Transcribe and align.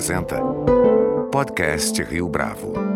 apresenta 0.00 0.40
Podcast 1.30 1.98
Rio 2.08 2.26
Bravo. 2.26 2.89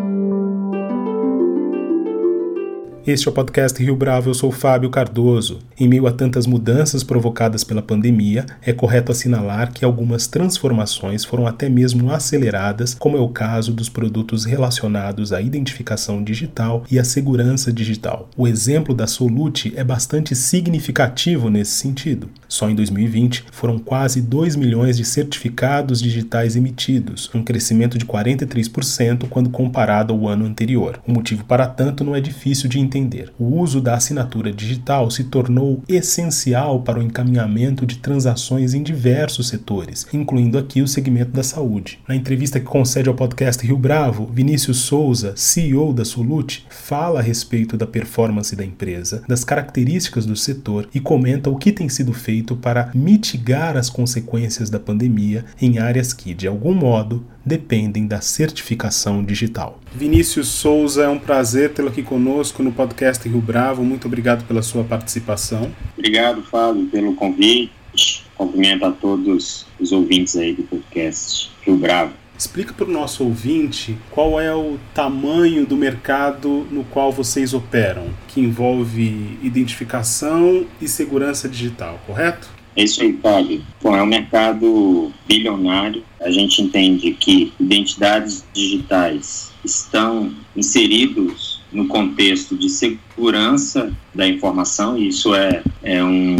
Este 3.07 3.27
é 3.27 3.29
o 3.29 3.33
podcast 3.35 3.79
Rio 3.83 3.95
Bravo, 3.95 4.31
eu 4.31 4.33
sou 4.33 4.51
Fábio 4.51 4.89
Cardoso. 4.89 5.59
Em 5.79 5.87
meio 5.87 6.07
a 6.07 6.11
tantas 6.11 6.47
mudanças 6.47 7.03
provocadas 7.03 7.63
pela 7.63 7.79
pandemia, 7.79 8.47
é 8.63 8.73
correto 8.73 9.11
assinalar 9.11 9.71
que 9.71 9.85
algumas 9.85 10.25
transformações 10.25 11.23
foram 11.23 11.45
até 11.45 11.69
mesmo 11.69 12.09
aceleradas, 12.09 12.95
como 12.95 13.15
é 13.15 13.19
o 13.19 13.29
caso 13.29 13.71
dos 13.71 13.89
produtos 13.89 14.43
relacionados 14.43 15.31
à 15.31 15.39
identificação 15.39 16.23
digital 16.23 16.83
e 16.89 16.97
à 16.97 17.03
segurança 17.03 17.71
digital. 17.71 18.27
O 18.35 18.47
exemplo 18.47 18.95
da 18.95 19.05
Solute 19.05 19.71
é 19.75 19.83
bastante 19.83 20.35
significativo 20.35 21.47
nesse 21.47 21.73
sentido. 21.73 22.27
Só 22.47 22.71
em 22.71 22.73
2020 22.73 23.45
foram 23.51 23.77
quase 23.77 24.19
2 24.19 24.55
milhões 24.55 24.97
de 24.97 25.05
certificados 25.05 26.01
digitais 26.01 26.55
emitidos, 26.55 27.29
um 27.35 27.43
crescimento 27.43 27.99
de 27.99 28.05
43% 28.05 29.27
quando 29.29 29.51
comparado 29.51 30.11
ao 30.11 30.27
ano 30.27 30.45
anterior. 30.45 30.99
O 31.07 31.11
motivo 31.11 31.45
para 31.45 31.67
tanto 31.67 32.03
não 32.03 32.15
é 32.15 32.19
difícil 32.19 32.67
de 32.67 32.79
entender 32.79 32.94
entender. 32.95 33.31
O 33.37 33.59
uso 33.59 33.81
da 33.81 33.95
assinatura 33.95 34.51
digital 34.51 35.11
se 35.11 35.25
tornou 35.25 35.83
essencial 35.87 36.81
para 36.81 36.99
o 36.99 37.03
encaminhamento 37.03 37.85
de 37.85 37.97
transações 37.97 38.73
em 38.73 38.81
diversos 38.81 39.47
setores, 39.47 40.07
incluindo 40.13 40.57
aqui 40.57 40.81
o 40.81 40.87
segmento 40.87 41.31
da 41.31 41.43
saúde. 41.43 41.99
Na 42.07 42.15
entrevista 42.15 42.59
que 42.59 42.65
concede 42.65 43.09
ao 43.09 43.15
podcast 43.15 43.65
Rio 43.65 43.77
Bravo, 43.77 44.29
Vinícius 44.33 44.77
Souza, 44.77 45.33
CEO 45.35 45.93
da 45.93 46.05
Solute, 46.05 46.65
fala 46.69 47.19
a 47.19 47.23
respeito 47.23 47.77
da 47.77 47.85
performance 47.85 48.55
da 48.55 48.65
empresa, 48.65 49.23
das 49.27 49.43
características 49.43 50.25
do 50.25 50.35
setor 50.35 50.87
e 50.93 50.99
comenta 50.99 51.49
o 51.49 51.57
que 51.57 51.71
tem 51.71 51.89
sido 51.89 52.13
feito 52.13 52.55
para 52.55 52.91
mitigar 52.93 53.77
as 53.77 53.89
consequências 53.89 54.69
da 54.69 54.79
pandemia 54.79 55.45
em 55.61 55.79
áreas 55.79 56.13
que, 56.13 56.33
de 56.33 56.47
algum 56.47 56.73
modo, 56.73 57.25
dependem 57.45 58.07
da 58.07 58.19
certificação 58.21 59.23
digital. 59.23 59.79
Vinícius 59.93 60.47
Souza, 60.47 61.03
é 61.03 61.09
um 61.09 61.19
prazer 61.19 61.73
tê-lo 61.73 61.89
aqui 61.89 62.01
conosco 62.01 62.63
no 62.63 62.71
podcast 62.71 63.27
Rio 63.29 63.41
Bravo. 63.41 63.83
Muito 63.83 64.07
obrigado 64.07 64.45
pela 64.45 64.61
sua 64.61 64.83
participação. 64.83 65.71
Obrigado, 65.97 66.41
Fábio, 66.43 66.87
pelo 66.87 67.13
convite. 67.15 68.25
Cumprimento 68.35 68.83
a 68.85 68.91
todos 68.91 69.65
os 69.79 69.91
ouvintes 69.91 70.35
aí 70.35 70.53
do 70.53 70.63
podcast 70.63 71.51
Rio 71.61 71.77
Bravo. 71.77 72.13
Explica 72.37 72.73
para 72.73 72.85
o 72.85 72.91
nosso 72.91 73.23
ouvinte 73.23 73.97
qual 74.11 74.41
é 74.41 74.53
o 74.53 74.77
tamanho 74.93 75.65
do 75.65 75.77
mercado 75.77 76.67
no 76.69 76.83
qual 76.83 77.09
vocês 77.09 77.53
operam, 77.53 78.09
que 78.27 78.41
envolve 78.41 79.39
identificação 79.41 80.65
e 80.81 80.87
segurança 80.87 81.47
digital, 81.47 81.97
correto? 82.05 82.49
É 82.75 82.83
isso 82.83 83.01
aí, 83.01 83.13
Fábio. 83.13 83.63
Bom, 83.81 83.95
é 83.95 84.03
um 84.03 84.07
mercado 84.07 85.11
bilionário. 85.27 86.03
A 86.19 86.29
gente 86.29 86.61
entende 86.61 87.11
que 87.13 87.53
identidades 87.59 88.43
digitais 88.53 89.51
estão 89.63 90.31
inseridos 90.55 91.61
no 91.71 91.87
contexto 91.87 92.55
de 92.55 92.69
segurança 92.69 93.91
da 94.13 94.27
informação, 94.27 94.97
e 94.97 95.09
isso 95.09 95.33
é, 95.35 95.61
é 95.83 96.03
um, 96.03 96.37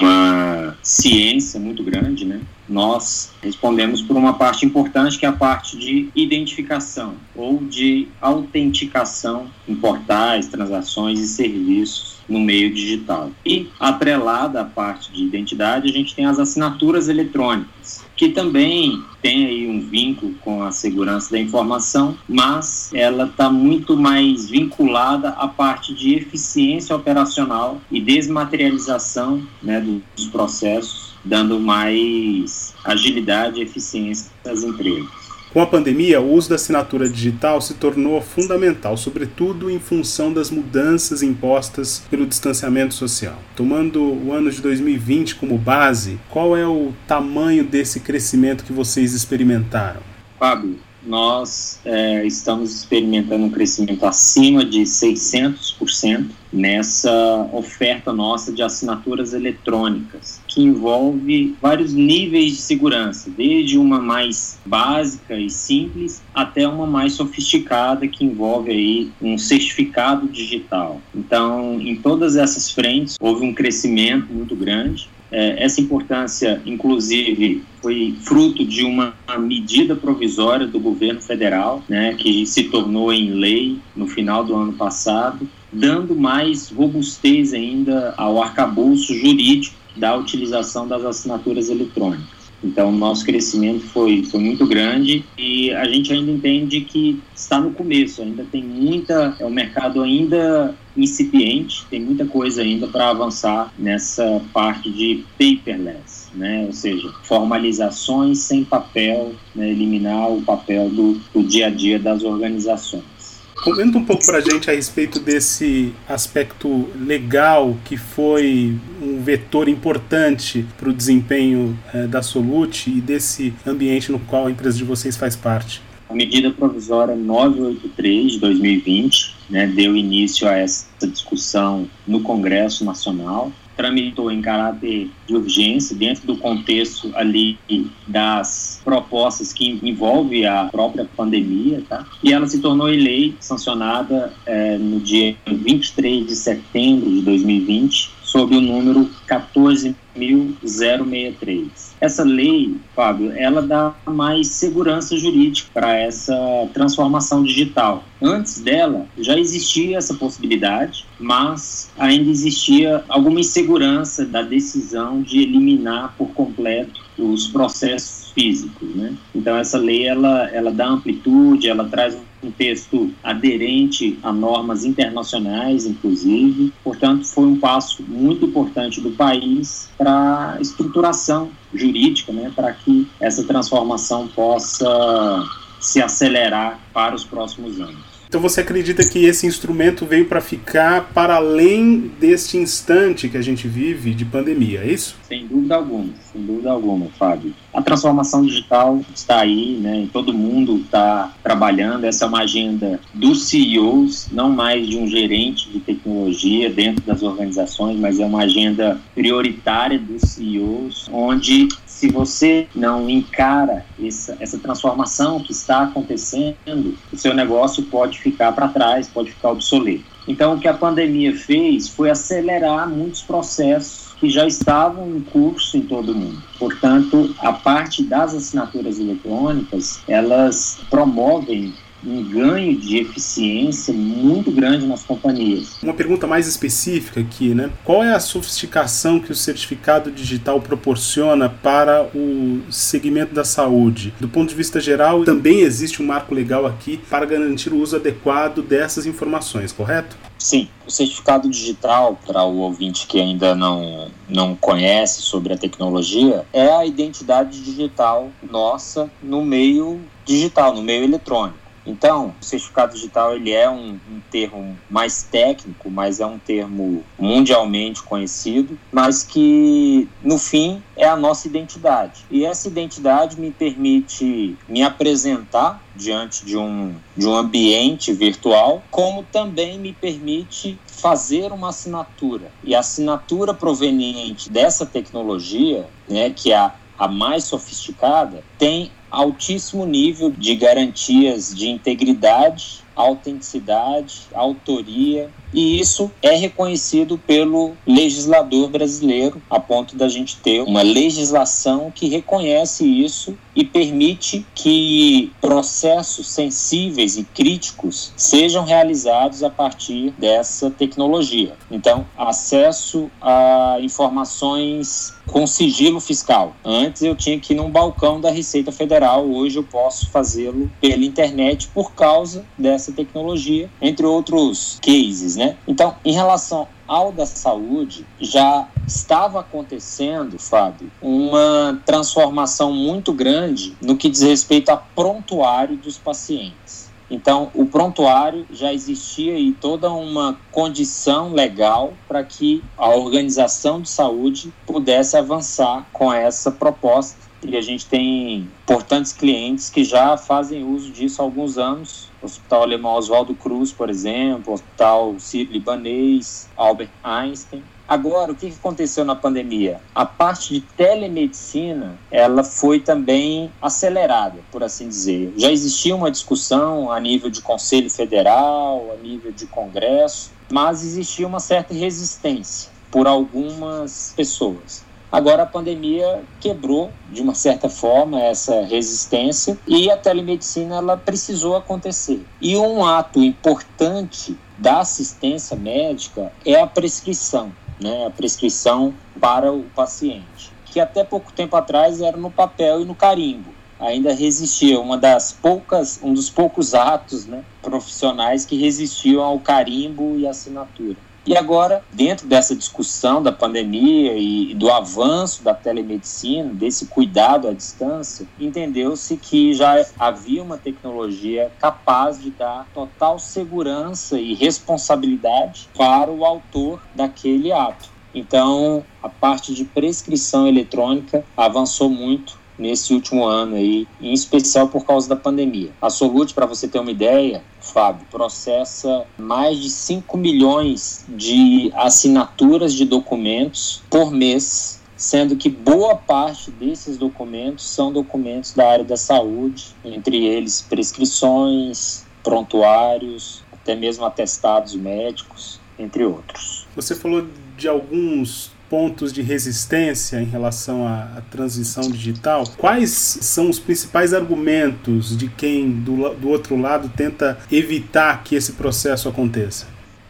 uma 0.00 0.76
ciência 0.82 1.60
muito 1.60 1.82
grande, 1.82 2.24
né? 2.24 2.40
Nós 2.68 3.32
respondemos 3.42 4.00
por 4.00 4.16
uma 4.16 4.34
parte 4.34 4.64
importante, 4.64 5.18
que 5.18 5.26
é 5.26 5.28
a 5.28 5.32
parte 5.32 5.76
de 5.76 6.08
identificação 6.14 7.14
ou 7.34 7.58
de 7.58 8.08
autenticação 8.20 9.48
em 9.68 9.74
portais, 9.74 10.46
transações 10.48 11.20
e 11.20 11.26
serviços 11.26 12.14
no 12.28 12.40
meio 12.40 12.72
digital. 12.72 13.30
E, 13.44 13.68
atrelada 13.78 14.60
à 14.60 14.64
parte 14.64 15.12
de 15.12 15.24
identidade, 15.24 15.88
a 15.88 15.92
gente 15.92 16.14
tem 16.14 16.26
as 16.26 16.38
assinaturas 16.38 17.08
eletrônicas, 17.08 18.04
que 18.16 18.30
também 18.30 19.02
tem 19.20 19.46
aí 19.46 19.68
um 19.68 19.80
vínculo 19.80 20.34
com 20.40 20.62
a 20.62 20.70
segurança 20.70 21.30
da 21.30 21.38
informação, 21.38 22.16
mas 22.28 22.90
ela 22.94 23.24
está 23.24 23.50
muito 23.50 23.96
mais 23.96 24.48
vinculada 24.48 25.30
à 25.30 25.48
parte 25.48 25.94
de 25.94 26.14
eficiência 26.14 26.94
operacional 26.94 27.80
e 27.90 28.00
desmaterialização 28.00 29.42
né, 29.62 29.80
dos 29.80 30.26
processos, 30.26 31.13
dando 31.24 31.58
mais 31.58 32.74
agilidade 32.84 33.60
e 33.60 33.62
eficiência 33.62 34.30
às 34.44 34.62
empresas. 34.62 35.24
Com 35.54 35.60
a 35.60 35.66
pandemia, 35.66 36.20
o 36.20 36.32
uso 36.32 36.48
da 36.48 36.56
assinatura 36.56 37.08
digital 37.08 37.60
se 37.60 37.74
tornou 37.74 38.20
fundamental, 38.20 38.96
sobretudo 38.96 39.70
em 39.70 39.78
função 39.78 40.32
das 40.32 40.50
mudanças 40.50 41.22
impostas 41.22 42.02
pelo 42.10 42.26
distanciamento 42.26 42.92
social. 42.92 43.38
Tomando 43.54 44.02
o 44.02 44.32
ano 44.32 44.50
de 44.50 44.60
2020 44.60 45.36
como 45.36 45.56
base, 45.56 46.18
qual 46.28 46.56
é 46.56 46.66
o 46.66 46.92
tamanho 47.06 47.62
desse 47.62 48.00
crescimento 48.00 48.64
que 48.64 48.72
vocês 48.72 49.14
experimentaram? 49.14 50.00
Fábio, 50.40 50.76
nós 51.06 51.80
é, 51.84 52.26
estamos 52.26 52.74
experimentando 52.74 53.44
um 53.44 53.50
crescimento 53.50 54.04
acima 54.04 54.64
de 54.64 54.80
600% 54.82 56.30
nessa 56.52 57.48
oferta 57.52 58.12
nossa 58.12 58.52
de 58.52 58.62
assinaturas 58.62 59.34
eletrônicas, 59.34 60.40
que 60.46 60.62
envolve 60.62 61.56
vários 61.60 61.92
níveis 61.92 62.52
de 62.52 62.58
segurança, 62.58 63.30
desde 63.36 63.76
uma 63.76 64.00
mais 64.00 64.58
básica 64.64 65.36
e 65.36 65.50
simples 65.50 66.22
até 66.32 66.66
uma 66.66 66.86
mais 66.86 67.14
sofisticada 67.14 68.06
que 68.06 68.24
envolve 68.24 68.70
aí 68.70 69.10
um 69.20 69.36
certificado 69.36 70.28
digital. 70.28 71.00
Então, 71.14 71.80
em 71.80 71.96
todas 71.96 72.36
essas 72.36 72.70
frentes 72.70 73.16
houve 73.20 73.44
um 73.44 73.52
crescimento 73.52 74.32
muito 74.32 74.54
grande 74.54 75.08
essa 75.30 75.80
importância, 75.80 76.62
inclusive, 76.64 77.62
foi 77.82 78.14
fruto 78.22 78.64
de 78.64 78.84
uma 78.84 79.14
medida 79.38 79.96
provisória 79.96 80.66
do 80.66 80.78
governo 80.78 81.20
federal, 81.20 81.82
né, 81.88 82.14
que 82.14 82.46
se 82.46 82.64
tornou 82.64 83.12
em 83.12 83.30
lei 83.30 83.78
no 83.96 84.06
final 84.06 84.44
do 84.44 84.54
ano 84.54 84.72
passado, 84.74 85.48
dando 85.72 86.14
mais 86.14 86.70
robustez 86.70 87.52
ainda 87.52 88.14
ao 88.16 88.40
arcabouço 88.40 89.12
jurídico 89.14 89.76
da 89.96 90.16
utilização 90.16 90.86
das 90.86 91.04
assinaturas 91.04 91.68
eletrônicas. 91.68 92.44
Então, 92.62 92.88
o 92.88 92.96
nosso 92.96 93.26
crescimento 93.26 93.80
foi, 93.80 94.24
foi 94.24 94.40
muito 94.40 94.66
grande 94.66 95.24
e 95.36 95.70
a 95.72 95.84
gente 95.84 96.12
ainda 96.12 96.30
entende 96.30 96.80
que 96.80 97.20
está 97.34 97.60
no 97.60 97.72
começo, 97.72 98.22
ainda 98.22 98.44
tem 98.50 98.64
muita. 98.64 99.36
É 99.38 99.44
um 99.44 99.50
mercado 99.50 100.00
ainda 100.00 100.74
incipiente, 100.96 101.84
tem 101.90 102.00
muita 102.00 102.24
coisa 102.24 102.62
ainda 102.62 102.86
para 102.86 103.10
avançar 103.10 103.72
nessa 103.78 104.42
parte 104.52 104.90
de 104.90 105.24
paperless, 105.38 106.28
né? 106.34 106.64
ou 106.66 106.72
seja, 106.72 107.12
formalizações 107.22 108.38
sem 108.38 108.64
papel, 108.64 109.34
né? 109.54 109.70
eliminar 109.70 110.30
o 110.30 110.42
papel 110.42 110.88
do, 110.88 111.20
do 111.32 111.42
dia 111.42 111.66
a 111.66 111.70
dia 111.70 111.98
das 111.98 112.22
organizações. 112.22 113.14
Comenta 113.62 113.96
um 113.96 114.04
pouco 114.04 114.26
para 114.26 114.38
a 114.38 114.40
gente 114.42 114.68
a 114.68 114.74
respeito 114.74 115.18
desse 115.18 115.94
aspecto 116.06 116.86
legal 117.00 117.74
que 117.84 117.96
foi 117.96 118.76
um 119.00 119.22
vetor 119.22 119.68
importante 119.68 120.66
para 120.76 120.90
o 120.90 120.92
desempenho 120.92 121.78
é, 121.94 122.06
da 122.06 122.20
Solute 122.20 122.90
e 122.90 123.00
desse 123.00 123.54
ambiente 123.66 124.12
no 124.12 124.18
qual 124.18 124.48
a 124.48 124.50
empresa 124.50 124.76
de 124.76 124.84
vocês 124.84 125.16
faz 125.16 125.34
parte. 125.34 125.80
A 126.10 126.14
medida 126.14 126.50
provisória 126.50 127.16
983 127.16 128.32
de 128.32 128.38
2020 128.40 129.33
né, 129.48 129.66
deu 129.66 129.96
início 129.96 130.48
a 130.48 130.52
essa 130.52 131.06
discussão 131.06 131.88
no 132.06 132.20
Congresso 132.20 132.84
Nacional 132.84 133.52
tramitou 133.76 134.30
em 134.30 134.40
caráter 134.40 135.10
de 135.26 135.34
urgência 135.34 135.96
dentro 135.96 136.26
do 136.26 136.36
contexto 136.36 137.10
ali 137.14 137.58
das 138.06 138.80
propostas 138.84 139.52
que 139.52 139.80
envolve 139.82 140.46
a 140.46 140.66
própria 140.66 141.08
pandemia, 141.16 141.82
tá? 141.88 142.06
E 142.22 142.32
ela 142.32 142.46
se 142.46 142.60
tornou 142.60 142.86
lei 142.86 143.34
sancionada 143.40 144.32
é, 144.46 144.78
no 144.78 145.00
dia 145.00 145.36
23 145.46 146.26
de 146.26 146.36
setembro 146.36 147.10
de 147.10 147.22
2020 147.22 148.10
sob 148.34 148.56
o 148.56 148.60
número 148.60 149.08
14.063. 149.28 151.94
Essa 152.00 152.24
lei, 152.24 152.74
Fábio, 152.92 153.32
ela 153.36 153.62
dá 153.62 153.94
mais 154.04 154.48
segurança 154.48 155.16
jurídica 155.16 155.68
para 155.72 155.96
essa 155.96 156.34
transformação 156.74 157.44
digital. 157.44 158.02
Antes 158.20 158.58
dela, 158.58 159.06
já 159.16 159.38
existia 159.38 159.98
essa 159.98 160.14
possibilidade, 160.14 161.06
mas 161.20 161.92
ainda 161.96 162.28
existia 162.28 163.04
alguma 163.08 163.38
insegurança 163.38 164.26
da 164.26 164.42
decisão 164.42 165.22
de 165.22 165.38
eliminar 165.38 166.16
por 166.18 166.30
completo 166.30 167.04
os 167.16 167.46
processos 167.46 168.32
físicos, 168.32 168.96
né? 168.96 169.14
Então 169.32 169.56
essa 169.56 169.78
lei 169.78 170.08
ela 170.08 170.50
ela 170.50 170.72
dá 170.72 170.88
amplitude, 170.88 171.68
ela 171.68 171.84
traz 171.84 172.18
um 172.44 172.50
texto 172.50 173.10
aderente 173.22 174.18
a 174.22 174.32
normas 174.32 174.84
internacionais, 174.84 175.86
inclusive. 175.86 176.72
Portanto, 176.82 177.24
foi 177.24 177.44
um 177.44 177.58
passo 177.58 178.02
muito 178.02 178.46
importante 178.46 179.00
do 179.00 179.10
país 179.12 179.90
para 179.96 180.54
a 180.54 180.60
estruturação 180.60 181.50
jurídica, 181.72 182.32
né, 182.32 182.52
para 182.54 182.72
que 182.72 183.08
essa 183.20 183.44
transformação 183.44 184.28
possa 184.28 185.42
se 185.80 186.00
acelerar 186.00 186.78
para 186.92 187.14
os 187.14 187.24
próximos 187.24 187.80
anos. 187.80 188.13
Então 188.34 188.42
você 188.42 188.62
acredita 188.62 189.08
que 189.08 189.26
esse 189.26 189.46
instrumento 189.46 190.04
veio 190.04 190.26
para 190.26 190.40
ficar 190.40 191.12
para 191.14 191.36
além 191.36 192.10
deste 192.18 192.56
instante 192.56 193.28
que 193.28 193.36
a 193.36 193.40
gente 193.40 193.68
vive 193.68 194.12
de 194.12 194.24
pandemia, 194.24 194.80
é 194.80 194.92
isso? 194.92 195.14
Sem 195.22 195.46
dúvida 195.46 195.76
alguma, 195.76 196.08
sem 196.32 196.42
dúvida 196.42 196.72
alguma, 196.72 197.06
Fábio. 197.16 197.54
A 197.72 197.80
transformação 197.80 198.44
digital 198.44 199.00
está 199.14 199.38
aí, 199.38 199.78
né? 199.80 200.08
Todo 200.12 200.34
mundo 200.34 200.78
está 200.78 201.32
trabalhando. 201.44 202.06
Essa 202.06 202.24
é 202.24 202.28
uma 202.28 202.40
agenda 202.40 202.98
dos 203.14 203.44
CEOs, 203.44 204.26
não 204.32 204.50
mais 204.50 204.84
de 204.84 204.96
um 204.96 205.06
gerente 205.06 205.70
de 205.70 205.78
tecnologia 205.78 206.68
dentro 206.68 207.04
das 207.04 207.22
organizações, 207.22 207.96
mas 208.00 208.18
é 208.18 208.26
uma 208.26 208.42
agenda 208.42 209.00
prioritária 209.14 209.96
dos 209.96 210.22
CEOs, 210.22 211.08
onde 211.12 211.68
se 212.04 212.10
você 212.10 212.68
não 212.74 213.08
encara 213.08 213.86
essa, 213.98 214.36
essa 214.38 214.58
transformação 214.58 215.40
que 215.40 215.52
está 215.52 215.84
acontecendo, 215.84 216.98
o 217.10 217.16
seu 217.16 217.32
negócio 217.32 217.82
pode 217.84 218.18
ficar 218.18 218.52
para 218.52 218.68
trás, 218.68 219.08
pode 219.08 219.30
ficar 219.30 219.52
obsoleto. 219.52 220.04
Então, 220.28 220.54
o 220.54 220.60
que 220.60 220.68
a 220.68 220.74
pandemia 220.74 221.34
fez 221.34 221.88
foi 221.88 222.10
acelerar 222.10 222.90
muitos 222.90 223.22
processos 223.22 224.12
que 224.20 224.28
já 224.28 224.46
estavam 224.46 225.16
em 225.16 225.20
curso 225.20 225.78
em 225.78 225.82
todo 225.82 226.12
o 226.12 226.14
mundo. 226.14 226.42
Portanto, 226.58 227.34
a 227.38 227.54
parte 227.54 228.02
das 228.02 228.34
assinaturas 228.34 228.98
eletrônicas, 228.98 230.00
elas 230.06 230.80
promovem 230.90 231.72
um 232.06 232.22
ganho 232.22 232.76
de 232.76 232.98
eficiência 232.98 233.92
muito 233.92 234.50
grande 234.50 234.86
nas 234.86 235.02
companhias. 235.02 235.82
Uma 235.82 235.94
pergunta 235.94 236.26
mais 236.26 236.46
específica 236.46 237.20
aqui, 237.20 237.54
né? 237.54 237.70
Qual 237.84 238.02
é 238.02 238.14
a 238.14 238.20
sofisticação 238.20 239.18
que 239.18 239.32
o 239.32 239.34
certificado 239.34 240.10
digital 240.10 240.60
proporciona 240.60 241.48
para 241.48 242.08
o 242.14 242.62
segmento 242.70 243.34
da 243.34 243.44
saúde? 243.44 244.12
Do 244.20 244.28
ponto 244.28 244.48
de 244.48 244.54
vista 244.54 244.80
geral, 244.80 245.24
também 245.24 245.60
existe 245.60 246.02
um 246.02 246.06
marco 246.06 246.34
legal 246.34 246.66
aqui 246.66 247.00
para 247.08 247.26
garantir 247.26 247.72
o 247.72 247.78
uso 247.78 247.96
adequado 247.96 248.62
dessas 248.62 249.06
informações, 249.06 249.72
correto? 249.72 250.16
Sim, 250.38 250.68
o 250.86 250.90
certificado 250.90 251.48
digital, 251.48 252.18
para 252.26 252.44
o 252.44 252.58
ouvinte 252.58 253.06
que 253.06 253.18
ainda 253.18 253.54
não, 253.54 254.08
não 254.28 254.54
conhece 254.54 255.22
sobre 255.22 255.54
a 255.54 255.56
tecnologia, 255.56 256.44
é 256.52 256.70
a 256.70 256.84
identidade 256.84 257.62
digital 257.62 258.28
nossa 258.42 259.10
no 259.22 259.42
meio 259.42 260.00
digital, 260.24 260.74
no 260.74 260.82
meio 260.82 261.04
eletrônico. 261.04 261.63
Então, 261.86 262.34
o 262.40 262.44
certificado 262.44 262.94
digital 262.94 263.34
ele 263.34 263.52
é 263.52 263.68
um, 263.68 263.98
um, 264.10 264.20
termo 264.30 264.76
mais 264.88 265.22
técnico, 265.22 265.90
mas 265.90 266.20
é 266.20 266.26
um 266.26 266.38
termo 266.38 267.04
mundialmente 267.18 268.02
conhecido, 268.02 268.78
mas 268.90 269.22
que 269.22 270.08
no 270.22 270.38
fim 270.38 270.82
é 270.96 271.06
a 271.06 271.16
nossa 271.16 271.46
identidade. 271.46 272.24
E 272.30 272.44
essa 272.44 272.68
identidade 272.68 273.38
me 273.38 273.50
permite 273.50 274.56
me 274.68 274.82
apresentar 274.82 275.82
diante 275.94 276.44
de 276.44 276.56
um, 276.56 276.94
de 277.16 277.26
um 277.26 277.34
ambiente 277.34 278.12
virtual, 278.12 278.82
como 278.90 279.22
também 279.22 279.78
me 279.78 279.92
permite 279.92 280.78
fazer 280.86 281.52
uma 281.52 281.68
assinatura. 281.68 282.50
E 282.62 282.74
a 282.74 282.80
assinatura 282.80 283.52
proveniente 283.52 284.50
dessa 284.50 284.86
tecnologia, 284.86 285.86
né, 286.08 286.30
que 286.30 286.52
é 286.52 286.56
a, 286.56 286.74
a 286.98 287.06
mais 287.06 287.44
sofisticada, 287.44 288.42
tem 288.58 288.90
altíssimo 289.14 289.86
nível 289.86 290.30
de 290.30 290.56
garantias 290.56 291.54
de 291.54 291.68
integridade, 291.68 292.84
autenticidade, 292.94 294.28
autoria, 294.34 295.32
e 295.54 295.80
isso 295.80 296.10
é 296.20 296.34
reconhecido 296.34 297.16
pelo 297.16 297.72
legislador 297.86 298.68
brasileiro, 298.68 299.40
a 299.48 299.60
ponto 299.60 299.96
da 299.96 300.08
gente 300.08 300.36
ter 300.36 300.60
uma 300.62 300.82
legislação 300.82 301.92
que 301.94 302.08
reconhece 302.08 302.84
isso 302.84 303.38
e 303.54 303.64
permite 303.64 304.44
que 304.54 305.32
processos 305.40 306.28
sensíveis 306.28 307.16
e 307.16 307.24
críticos 307.24 308.12
sejam 308.16 308.64
realizados 308.64 309.42
a 309.44 309.50
partir 309.50 310.10
dessa 310.18 310.70
tecnologia. 310.70 311.54
Então, 311.70 312.04
acesso 312.16 313.10
a 313.22 313.78
informações 313.80 315.14
com 315.26 315.46
sigilo 315.46 316.00
fiscal. 316.00 316.54
Antes 316.64 317.02
eu 317.02 317.14
tinha 317.14 317.38
que 317.38 317.52
ir 317.52 317.56
num 317.56 317.70
balcão 317.70 318.20
da 318.20 318.30
Receita 318.30 318.72
Federal, 318.72 319.26
hoje 319.26 319.58
eu 319.58 319.62
posso 319.62 320.10
fazê-lo 320.10 320.70
pela 320.80 321.04
internet 321.04 321.68
por 321.68 321.92
causa 321.92 322.44
dessa 322.58 322.92
tecnologia, 322.92 323.70
entre 323.80 324.04
outros 324.04 324.78
cases, 324.82 325.36
né? 325.36 325.43
Então, 325.66 325.96
em 326.04 326.12
relação 326.12 326.68
ao 326.86 327.12
da 327.12 327.26
saúde, 327.26 328.06
já 328.20 328.68
estava 328.86 329.40
acontecendo, 329.40 330.38
Fábio, 330.38 330.90
uma 331.00 331.82
transformação 331.84 332.72
muito 332.72 333.12
grande 333.12 333.76
no 333.82 333.96
que 333.96 334.08
diz 334.08 334.22
respeito 334.22 334.70
a 334.70 334.76
prontuário 334.76 335.76
dos 335.76 335.98
pacientes. 335.98 336.84
Então, 337.10 337.50
o 337.54 337.66
prontuário 337.66 338.46
já 338.50 338.72
existia 338.72 339.34
aí 339.34 339.52
toda 339.52 339.92
uma 339.92 340.38
condição 340.50 341.32
legal 341.32 341.92
para 342.08 342.24
que 342.24 342.64
a 342.76 342.88
organização 342.88 343.80
de 343.80 343.88
saúde 343.88 344.52
pudesse 344.66 345.16
avançar 345.16 345.86
com 345.92 346.12
essa 346.12 346.50
proposta. 346.50 347.18
E 347.46 347.56
a 347.56 347.60
gente 347.60 347.86
tem 347.86 348.48
importantes 348.62 349.12
clientes 349.12 349.68
que 349.68 349.84
já 349.84 350.16
fazem 350.16 350.64
uso 350.64 350.90
disso 350.90 351.20
há 351.20 351.24
alguns 351.24 351.58
anos. 351.58 352.10
Hospital 352.24 352.62
Alemão 352.62 352.94
Oswaldo 352.94 353.34
Cruz, 353.34 353.72
por 353.72 353.90
exemplo, 353.90 354.52
Hospital 354.52 355.14
Sírio-Libanês, 355.18 356.48
Albert 356.56 356.90
Einstein. 357.02 357.62
Agora, 357.86 358.32
o 358.32 358.34
que 358.34 358.46
aconteceu 358.46 359.04
na 359.04 359.14
pandemia? 359.14 359.78
A 359.94 360.06
parte 360.06 360.54
de 360.54 360.60
telemedicina, 360.62 361.98
ela 362.10 362.42
foi 362.42 362.80
também 362.80 363.52
acelerada, 363.60 364.38
por 364.50 364.62
assim 364.62 364.88
dizer. 364.88 365.34
Já 365.36 365.50
existia 365.50 365.94
uma 365.94 366.10
discussão 366.10 366.90
a 366.90 366.98
nível 366.98 367.28
de 367.28 367.42
Conselho 367.42 367.90
Federal, 367.90 368.90
a 368.90 369.02
nível 369.02 369.30
de 369.32 369.46
Congresso, 369.46 370.30
mas 370.50 370.82
existia 370.82 371.26
uma 371.26 371.40
certa 371.40 371.74
resistência 371.74 372.70
por 372.90 373.06
algumas 373.06 374.14
pessoas. 374.16 374.82
Agora 375.14 375.44
a 375.44 375.46
pandemia 375.46 376.24
quebrou 376.40 376.90
de 377.08 377.22
uma 377.22 377.36
certa 377.36 377.68
forma 377.68 378.20
essa 378.20 378.62
resistência 378.62 379.56
e 379.64 379.88
a 379.88 379.96
telemedicina 379.96 380.78
ela 380.78 380.96
precisou 380.96 381.54
acontecer. 381.54 382.26
E 382.40 382.56
um 382.56 382.84
ato 382.84 383.22
importante 383.22 384.36
da 384.58 384.80
assistência 384.80 385.56
médica 385.56 386.32
é 386.44 386.60
a 386.60 386.66
prescrição, 386.66 387.52
né? 387.80 388.06
A 388.08 388.10
prescrição 388.10 388.92
para 389.20 389.52
o 389.52 389.62
paciente, 389.76 390.50
que 390.66 390.80
até 390.80 391.04
pouco 391.04 391.32
tempo 391.32 391.54
atrás 391.54 392.00
era 392.00 392.16
no 392.16 392.32
papel 392.32 392.80
e 392.80 392.84
no 392.84 392.96
carimbo 392.96 393.54
ainda 393.78 394.12
resistia 394.12 394.80
uma 394.80 394.98
das 394.98 395.32
poucas 395.32 396.00
um 396.02 396.12
dos 396.12 396.28
poucos 396.28 396.74
atos 396.74 397.24
né, 397.26 397.44
profissionais 397.62 398.44
que 398.44 398.56
resistiam 398.56 399.22
ao 399.22 399.38
carimbo 399.38 400.16
e 400.16 400.26
assinatura 400.26 400.96
e 401.26 401.34
agora, 401.36 401.82
dentro 401.90 402.26
dessa 402.26 402.54
discussão 402.54 403.22
da 403.22 403.32
pandemia 403.32 404.12
e 404.14 404.54
do 404.54 404.70
avanço 404.70 405.42
da 405.42 405.54
telemedicina, 405.54 406.52
desse 406.52 406.86
cuidado 406.86 407.48
à 407.48 407.52
distância, 407.52 408.26
entendeu-se 408.38 409.16
que 409.16 409.54
já 409.54 409.86
havia 409.98 410.42
uma 410.42 410.58
tecnologia 410.58 411.50
capaz 411.58 412.20
de 412.20 412.30
dar 412.30 412.66
total 412.74 413.18
segurança 413.18 414.20
e 414.20 414.34
responsabilidade 414.34 415.68
para 415.74 416.10
o 416.10 416.26
autor 416.26 416.82
daquele 416.94 417.52
ato. 417.52 417.88
Então, 418.14 418.84
a 419.02 419.08
parte 419.08 419.54
de 419.54 419.64
prescrição 419.64 420.46
eletrônica 420.46 421.24
avançou 421.36 421.88
muito 421.88 422.38
nesse 422.58 422.94
último 422.94 423.24
ano 423.24 423.56
aí, 423.56 423.88
em 424.00 424.12
especial 424.12 424.68
por 424.68 424.84
causa 424.84 425.08
da 425.08 425.16
pandemia. 425.16 425.70
A 425.80 425.90
Solute, 425.90 426.34
para 426.34 426.46
você 426.46 426.68
ter 426.68 426.78
uma 426.78 426.90
ideia, 426.90 427.42
Fábio, 427.64 428.06
processa 428.10 429.06
mais 429.18 429.58
de 429.58 429.70
5 429.70 430.16
milhões 430.16 431.04
de 431.08 431.72
assinaturas 431.74 432.74
de 432.74 432.84
documentos 432.84 433.82
por 433.90 434.10
mês, 434.10 434.80
sendo 434.96 435.36
que 435.36 435.48
boa 435.48 435.96
parte 435.96 436.50
desses 436.50 436.96
documentos 436.96 437.68
são 437.68 437.92
documentos 437.92 438.52
da 438.52 438.70
área 438.70 438.84
da 438.84 438.96
saúde, 438.96 439.74
entre 439.84 440.24
eles 440.24 440.62
prescrições, 440.62 442.04
prontuários, 442.22 443.42
até 443.52 443.74
mesmo 443.74 444.04
atestados 444.04 444.74
médicos, 444.74 445.58
entre 445.78 446.04
outros. 446.04 446.66
Você 446.76 446.94
falou 446.94 447.26
de 447.56 447.68
alguns 447.68 448.53
pontos 448.74 449.12
de 449.12 449.22
resistência 449.22 450.20
em 450.20 450.24
relação 450.24 450.84
à, 450.84 451.02
à, 451.16 451.20
transição 451.30 451.88
digital, 451.88 452.42
quais 452.58 452.90
são 452.90 453.48
os 453.48 453.56
principais 453.56 454.12
argumentos 454.12 455.16
de 455.16 455.28
quem 455.28 455.70
do, 455.70 456.12
do 456.14 456.28
outro 456.28 456.60
lado 456.60 456.88
tenta 456.88 457.38
evitar 457.52 458.24
que 458.24 458.34
esse 458.34 458.54
processo 458.54 459.08
aconteça? 459.08 459.68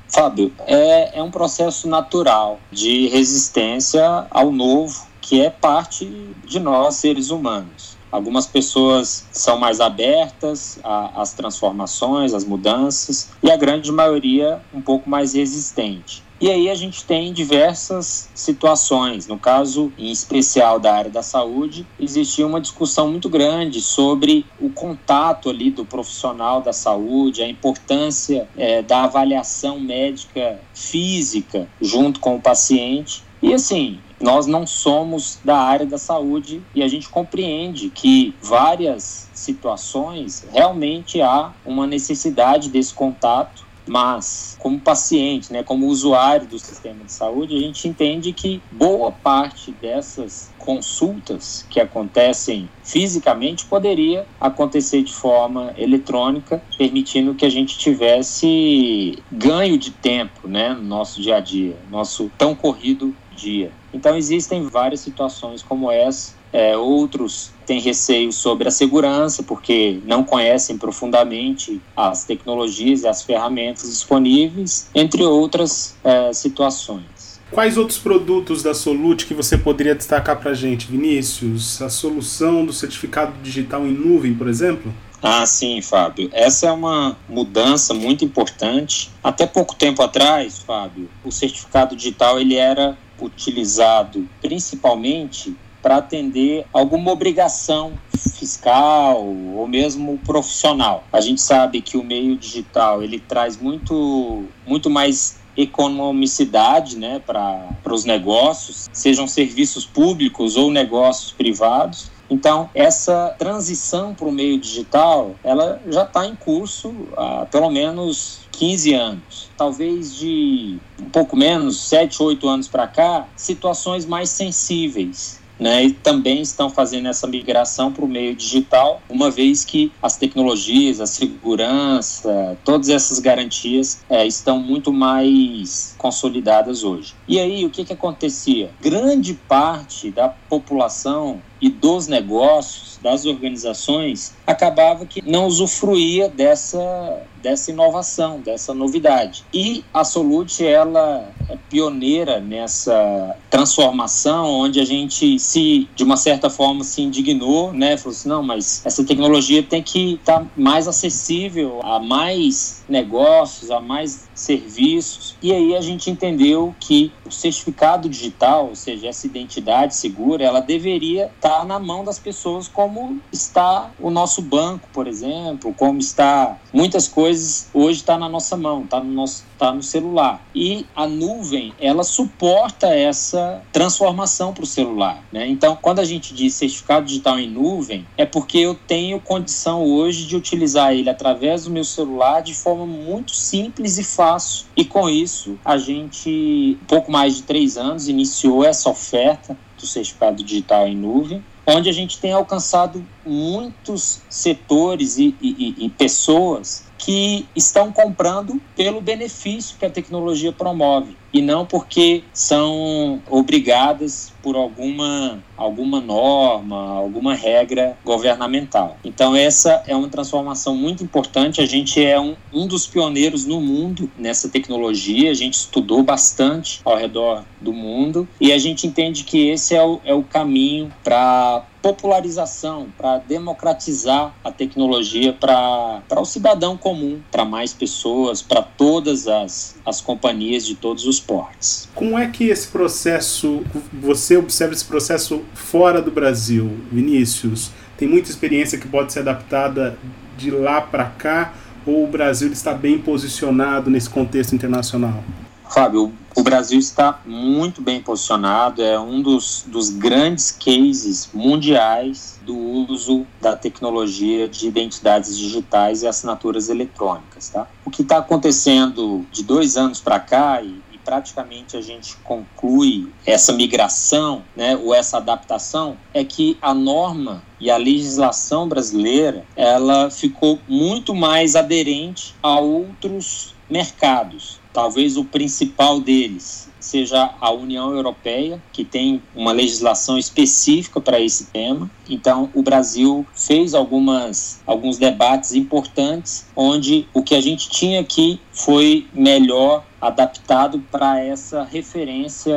Fábio, 0.08 0.50
é, 0.66 1.18
é 1.18 1.22
um 1.22 1.30
processo 1.30 1.86
natural 1.86 2.58
de 2.72 3.08
resistência 3.08 4.26
ao 4.30 4.50
novo, 4.50 5.06
que 5.20 5.42
é 5.42 5.50
parte 5.50 6.06
de 6.46 6.58
nós, 6.58 6.94
seres 6.94 7.28
humanos. 7.28 7.93
Algumas 8.14 8.46
pessoas 8.46 9.26
são 9.32 9.58
mais 9.58 9.80
abertas 9.80 10.78
às 10.84 11.34
transformações, 11.34 12.32
às 12.32 12.44
mudanças, 12.44 13.30
e 13.42 13.50
a 13.50 13.56
grande 13.56 13.90
maioria 13.90 14.60
um 14.72 14.80
pouco 14.80 15.10
mais 15.10 15.34
resistente. 15.34 16.22
E 16.40 16.48
aí 16.48 16.70
a 16.70 16.76
gente 16.76 17.04
tem 17.04 17.32
diversas 17.32 18.30
situações. 18.32 19.26
No 19.26 19.36
caso, 19.36 19.92
em 19.98 20.12
especial 20.12 20.78
da 20.78 20.94
área 20.94 21.10
da 21.10 21.24
saúde, 21.24 21.88
existia 21.98 22.46
uma 22.46 22.60
discussão 22.60 23.10
muito 23.10 23.28
grande 23.28 23.80
sobre 23.80 24.46
o 24.60 24.70
contato 24.70 25.50
ali 25.50 25.72
do 25.72 25.84
profissional 25.84 26.62
da 26.62 26.72
saúde, 26.72 27.42
a 27.42 27.48
importância 27.48 28.48
é, 28.56 28.80
da 28.80 29.02
avaliação 29.04 29.80
médica 29.80 30.60
física 30.72 31.68
junto 31.80 32.20
com 32.20 32.36
o 32.36 32.40
paciente. 32.40 33.24
E 33.42 33.52
assim, 33.52 33.98
nós 34.24 34.46
não 34.46 34.66
somos 34.66 35.38
da 35.44 35.58
área 35.58 35.84
da 35.84 35.98
saúde 35.98 36.62
e 36.74 36.82
a 36.82 36.88
gente 36.88 37.10
compreende 37.10 37.90
que 37.90 38.34
várias 38.40 39.28
situações 39.34 40.46
realmente 40.50 41.20
há 41.20 41.52
uma 41.62 41.86
necessidade 41.86 42.70
desse 42.70 42.94
contato 42.94 43.64
mas, 43.86 44.56
como 44.58 44.80
paciente, 44.80 45.52
né, 45.52 45.62
como 45.62 45.86
usuário 45.86 46.46
do 46.46 46.58
sistema 46.58 47.04
de 47.04 47.12
saúde, 47.12 47.54
a 47.54 47.60
gente 47.60 47.86
entende 47.86 48.32
que 48.32 48.62
boa 48.72 49.12
parte 49.12 49.72
dessas 49.72 50.50
consultas 50.58 51.66
que 51.68 51.78
acontecem 51.78 52.68
fisicamente 52.82 53.66
poderia 53.66 54.26
acontecer 54.40 55.02
de 55.02 55.12
forma 55.12 55.74
eletrônica, 55.76 56.62
permitindo 56.78 57.34
que 57.34 57.44
a 57.44 57.50
gente 57.50 57.76
tivesse 57.76 59.18
ganho 59.30 59.76
de 59.76 59.90
tempo 59.90 60.48
né, 60.48 60.72
no 60.72 60.82
nosso 60.82 61.20
dia 61.20 61.36
a 61.36 61.40
dia, 61.40 61.76
nosso 61.90 62.30
tão 62.38 62.54
corrido 62.54 63.14
dia. 63.34 63.72
Então, 63.92 64.16
existem 64.16 64.62
várias 64.62 65.00
situações 65.00 65.62
como 65.62 65.90
essa 65.90 66.32
é, 66.54 66.76
outros 66.76 67.50
têm 67.66 67.80
receio 67.80 68.30
sobre 68.32 68.68
a 68.68 68.70
segurança, 68.70 69.42
porque 69.42 69.98
não 70.04 70.22
conhecem 70.22 70.78
profundamente 70.78 71.82
as 71.96 72.24
tecnologias 72.24 73.02
e 73.02 73.08
as 73.08 73.24
ferramentas 73.24 73.90
disponíveis, 73.90 74.88
entre 74.94 75.24
outras 75.24 75.96
é, 76.04 76.32
situações. 76.32 77.40
Quais 77.50 77.76
outros 77.76 77.98
produtos 77.98 78.62
da 78.62 78.72
Solute 78.72 79.26
que 79.26 79.34
você 79.34 79.58
poderia 79.58 79.94
destacar 79.96 80.38
para 80.38 80.52
a 80.52 80.54
gente, 80.54 80.86
Vinícius? 80.86 81.82
A 81.82 81.88
solução 81.88 82.64
do 82.64 82.72
certificado 82.72 83.32
digital 83.42 83.84
em 83.84 83.92
nuvem, 83.92 84.34
por 84.34 84.46
exemplo? 84.46 84.94
Ah, 85.22 85.46
sim, 85.46 85.80
Fábio. 85.80 86.28
Essa 86.32 86.66
é 86.66 86.72
uma 86.72 87.16
mudança 87.28 87.94
muito 87.94 88.24
importante. 88.24 89.10
Até 89.22 89.46
pouco 89.46 89.74
tempo 89.74 90.02
atrás, 90.02 90.58
Fábio, 90.58 91.08
o 91.24 91.32
certificado 91.32 91.96
digital 91.96 92.38
ele 92.38 92.56
era 92.56 92.96
utilizado 93.20 94.28
principalmente 94.40 95.56
para 95.84 95.98
atender 95.98 96.64
alguma 96.72 97.12
obrigação 97.12 97.92
fiscal 98.16 99.22
ou 99.22 99.68
mesmo 99.68 100.18
profissional. 100.24 101.04
A 101.12 101.20
gente 101.20 101.42
sabe 101.42 101.82
que 101.82 101.98
o 101.98 102.02
meio 102.02 102.36
digital 102.36 103.02
ele 103.02 103.20
traz 103.20 103.60
muito, 103.60 104.44
muito 104.66 104.88
mais 104.88 105.38
economicidade 105.56 106.96
né, 106.96 107.20
para 107.20 107.92
os 107.92 108.06
negócios, 108.06 108.88
sejam 108.92 109.26
serviços 109.26 109.84
públicos 109.84 110.56
ou 110.56 110.70
negócios 110.70 111.32
privados. 111.32 112.10
Então, 112.30 112.70
essa 112.74 113.34
transição 113.38 114.14
para 114.14 114.26
o 114.26 114.32
meio 114.32 114.58
digital, 114.58 115.34
ela 115.44 115.80
já 115.88 116.04
está 116.04 116.26
em 116.26 116.34
curso 116.34 116.94
há 117.16 117.46
pelo 117.50 117.70
menos 117.70 118.43
15 118.54 118.94
anos. 118.94 119.50
Talvez 119.56 120.14
de 120.16 120.78
um 121.00 121.10
pouco 121.10 121.36
menos, 121.36 121.80
7, 121.88 122.22
8 122.22 122.48
anos 122.48 122.68
para 122.68 122.86
cá, 122.86 123.26
situações 123.36 124.06
mais 124.06 124.30
sensíveis 124.30 125.44
né, 125.58 125.84
e 125.84 125.92
também 125.92 126.40
estão 126.40 126.68
fazendo 126.68 127.08
essa 127.08 127.26
migração 127.26 127.92
para 127.92 128.04
o 128.04 128.08
meio 128.08 128.34
digital, 128.34 129.00
uma 129.08 129.30
vez 129.30 129.64
que 129.64 129.92
as 130.02 130.16
tecnologias, 130.16 131.00
a 131.00 131.06
segurança, 131.06 132.58
todas 132.64 132.88
essas 132.88 133.18
garantias 133.18 134.02
é, 134.08 134.26
estão 134.26 134.58
muito 134.58 134.92
mais 134.92 135.94
consolidadas 135.98 136.82
hoje. 136.82 137.14
E 137.28 137.38
aí, 137.38 137.64
o 137.64 137.70
que, 137.70 137.84
que 137.84 137.92
acontecia? 137.92 138.70
Grande 138.80 139.34
parte 139.34 140.10
da 140.10 140.28
população 140.28 141.40
e 141.60 141.68
dos 141.68 142.06
negócios, 142.06 142.98
das 143.02 143.26
organizações, 143.26 144.34
acabava 144.46 145.04
que 145.04 145.22
não 145.22 145.46
usufruía 145.46 146.28
dessa, 146.28 147.22
dessa 147.42 147.70
inovação, 147.70 148.40
dessa 148.40 148.72
novidade. 148.72 149.44
E 149.52 149.84
a 149.92 150.04
Solute, 150.04 150.64
ela 150.66 151.28
é 151.48 151.58
pioneira 151.68 152.40
nessa 152.40 153.36
transformação, 153.50 154.46
onde 154.46 154.80
a 154.80 154.84
gente 154.84 155.38
se, 155.38 155.88
de 155.94 156.02
uma 156.02 156.16
certa 156.16 156.48
forma, 156.48 156.82
se 156.82 157.02
indignou, 157.02 157.72
né? 157.72 157.96
Falou 157.96 158.16
assim, 158.16 158.28
não, 158.28 158.42
mas 158.42 158.82
essa 158.84 159.04
tecnologia 159.04 159.62
tem 159.62 159.82
que 159.82 160.14
estar 160.14 160.40
tá 160.40 160.46
mais 160.56 160.88
acessível 160.88 161.80
a 161.82 161.98
mais 161.98 162.83
negócios, 162.88 163.70
a 163.70 163.80
mais 163.80 164.28
serviços. 164.34 165.36
E 165.42 165.52
aí 165.52 165.74
a 165.74 165.80
gente 165.80 166.10
entendeu 166.10 166.74
que 166.78 167.12
o 167.24 167.30
certificado 167.30 168.08
digital, 168.08 168.68
ou 168.68 168.76
seja, 168.76 169.08
essa 169.08 169.26
identidade 169.26 169.94
segura, 169.94 170.44
ela 170.44 170.60
deveria 170.60 171.30
estar 171.34 171.64
na 171.64 171.78
mão 171.78 172.04
das 172.04 172.18
pessoas 172.18 172.68
como 172.68 173.20
está 173.32 173.90
o 174.00 174.10
nosso 174.10 174.42
banco, 174.42 174.88
por 174.92 175.06
exemplo, 175.06 175.74
como 175.74 175.98
está 175.98 176.58
muitas 176.72 177.06
coisas 177.06 177.68
hoje 177.72 178.00
está 178.00 178.18
na 178.18 178.28
nossa 178.28 178.56
mão, 178.56 178.82
está 178.82 179.00
no 179.00 179.12
nosso 179.12 179.44
tá 179.58 179.72
no 179.72 179.82
celular. 179.82 180.44
E 180.54 180.84
a 180.94 181.06
nuvem, 181.06 181.72
ela 181.80 182.02
suporta 182.02 182.88
essa 182.88 183.62
transformação 183.72 184.52
para 184.52 184.64
o 184.64 184.66
celular. 184.66 185.22
Né? 185.32 185.46
Então, 185.46 185.78
quando 185.80 186.00
a 186.00 186.04
gente 186.04 186.34
diz 186.34 186.54
certificado 186.54 187.06
digital 187.06 187.38
em 187.38 187.48
nuvem, 187.48 188.06
é 188.16 188.26
porque 188.26 188.58
eu 188.58 188.74
tenho 188.74 189.20
condição 189.20 189.84
hoje 189.84 190.26
de 190.26 190.36
utilizar 190.36 190.92
ele 190.92 191.08
através 191.08 191.64
do 191.64 191.70
meu 191.70 191.84
celular 191.84 192.42
de 192.42 192.52
forma 192.52 192.73
muito 192.76 193.34
simples 193.34 193.98
e 193.98 194.04
fácil 194.04 194.24
fácil. 194.24 194.66
E 194.76 194.84
com 194.84 195.08
isso, 195.08 195.58
a 195.64 195.76
gente, 195.76 196.78
pouco 196.86 197.10
mais 197.10 197.36
de 197.36 197.42
três 197.42 197.76
anos, 197.76 198.08
iniciou 198.08 198.64
essa 198.64 198.88
oferta 198.88 199.56
do 199.78 199.86
certificado 199.86 200.42
digital 200.42 200.86
em 200.86 200.96
nuvem, 200.96 201.44
onde 201.66 201.88
a 201.88 201.92
gente 201.92 202.18
tem 202.18 202.32
alcançado 202.32 203.04
muitos 203.24 204.22
setores 204.28 205.18
e, 205.18 205.34
e, 205.40 205.86
e 205.86 205.88
pessoas 205.90 206.84
que 207.04 207.46
estão 207.54 207.92
comprando 207.92 208.58
pelo 208.74 208.98
benefício 208.98 209.76
que 209.78 209.84
a 209.84 209.90
tecnologia 209.90 210.50
promove 210.52 211.14
e 211.34 211.42
não 211.42 211.66
porque 211.66 212.24
são 212.32 213.20
obrigadas 213.28 214.32
por 214.40 214.56
alguma, 214.56 215.42
alguma 215.54 216.00
norma, 216.00 216.92
alguma 216.92 217.34
regra 217.34 217.98
governamental. 218.04 218.96
Então, 219.04 219.34
essa 219.34 219.82
é 219.86 219.94
uma 219.94 220.08
transformação 220.08 220.76
muito 220.76 221.02
importante. 221.02 221.60
A 221.60 221.66
gente 221.66 222.02
é 222.02 222.18
um, 222.18 222.36
um 222.52 222.66
dos 222.66 222.86
pioneiros 222.86 223.44
no 223.44 223.60
mundo 223.60 224.10
nessa 224.16 224.48
tecnologia, 224.48 225.30
a 225.30 225.34
gente 225.34 225.54
estudou 225.54 226.02
bastante 226.02 226.80
ao 226.84 226.96
redor 226.96 227.44
do 227.60 227.72
mundo 227.72 228.26
e 228.40 228.50
a 228.52 228.58
gente 228.58 228.86
entende 228.86 229.24
que 229.24 229.48
esse 229.48 229.74
é 229.74 229.82
o, 229.82 230.00
é 230.04 230.14
o 230.14 230.22
caminho 230.22 230.90
para 231.02 231.64
popularização, 231.84 232.86
para 232.96 233.18
democratizar 233.18 234.34
a 234.42 234.50
tecnologia 234.50 235.34
para 235.34 236.18
o 236.18 236.24
cidadão 236.24 236.78
comum, 236.78 237.20
para 237.30 237.44
mais 237.44 237.74
pessoas, 237.74 238.40
para 238.40 238.62
todas 238.62 239.28
as, 239.28 239.76
as 239.84 240.00
companhias 240.00 240.64
de 240.64 240.74
todos 240.76 241.04
os 241.04 241.20
portes. 241.20 241.86
Como 241.94 242.18
é 242.18 242.26
que 242.26 242.48
esse 242.48 242.68
processo, 242.68 243.62
você 243.92 244.38
observa 244.38 244.72
esse 244.72 244.86
processo 244.86 245.42
fora 245.52 246.00
do 246.00 246.10
Brasil, 246.10 246.70
Vinícius? 246.90 247.70
Tem 247.98 248.08
muita 248.08 248.30
experiência 248.30 248.78
que 248.78 248.88
pode 248.88 249.12
ser 249.12 249.18
adaptada 249.18 249.98
de 250.38 250.50
lá 250.50 250.80
para 250.80 251.04
cá 251.04 251.52
ou 251.86 252.04
o 252.04 252.06
Brasil 252.06 252.50
está 252.50 252.72
bem 252.72 252.98
posicionado 252.98 253.90
nesse 253.90 254.08
contexto 254.08 254.54
internacional? 254.54 255.22
Fábio, 255.68 256.14
o 256.36 256.42
Brasil 256.42 256.78
está 256.78 257.20
muito 257.24 257.80
bem 257.80 258.02
posicionado, 258.02 258.82
é 258.82 258.98
um 258.98 259.22
dos, 259.22 259.64
dos 259.68 259.90
grandes 259.90 260.50
cases 260.50 261.30
mundiais 261.32 262.40
do 262.44 262.56
uso 262.56 263.24
da 263.40 263.56
tecnologia 263.56 264.48
de 264.48 264.66
identidades 264.66 265.38
digitais 265.38 266.02
e 266.02 266.08
assinaturas 266.08 266.68
eletrônicas. 266.68 267.48
Tá? 267.50 267.68
O 267.84 267.90
que 267.90 268.02
está 268.02 268.18
acontecendo 268.18 269.24
de 269.30 269.44
dois 269.44 269.76
anos 269.76 270.00
para 270.00 270.18
cá, 270.18 270.60
e, 270.60 270.82
e, 270.92 270.98
praticamente 270.98 271.76
a 271.76 271.80
gente 271.80 272.16
conclui 272.24 273.12
essa 273.24 273.52
migração 273.52 274.42
né, 274.56 274.76
ou 274.76 274.92
essa 274.92 275.18
adaptação, 275.18 275.96
é 276.12 276.24
que 276.24 276.58
a 276.60 276.74
norma 276.74 277.42
e 277.60 277.70
a 277.70 277.76
legislação 277.76 278.68
brasileira 278.68 279.44
ela 279.54 280.10
ficou 280.10 280.58
muito 280.68 281.14
mais 281.14 281.54
aderente 281.54 282.34
a 282.42 282.58
outros 282.58 283.53
mercados 283.68 284.60
Talvez 284.74 285.16
o 285.16 285.24
principal 285.24 286.00
deles 286.00 286.68
seja 286.80 287.32
a 287.40 287.52
União 287.52 287.94
Europeia, 287.94 288.60
que 288.72 288.84
tem 288.84 289.22
uma 289.32 289.52
legislação 289.52 290.18
específica 290.18 291.00
para 291.00 291.20
esse 291.20 291.46
tema. 291.46 291.88
Então, 292.10 292.50
o 292.52 292.60
Brasil 292.60 293.24
fez 293.36 293.72
algumas, 293.72 294.60
alguns 294.66 294.98
debates 294.98 295.54
importantes, 295.54 296.44
onde 296.56 297.06
o 297.14 297.22
que 297.22 297.36
a 297.36 297.40
gente 297.40 297.70
tinha 297.70 298.00
aqui 298.00 298.40
foi 298.50 299.06
melhor 299.14 299.84
adaptado 300.00 300.80
para 300.90 301.20
essa 301.20 301.62
referência 301.62 302.52